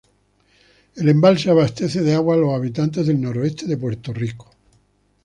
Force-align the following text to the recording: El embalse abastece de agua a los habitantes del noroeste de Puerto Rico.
El 0.95 1.09
embalse 1.09 1.51
abastece 1.51 2.01
de 2.01 2.15
agua 2.15 2.33
a 2.33 2.37
los 2.39 2.55
habitantes 2.55 3.05
del 3.05 3.21
noroeste 3.21 3.67
de 3.67 3.77
Puerto 3.77 4.11
Rico. 4.11 4.49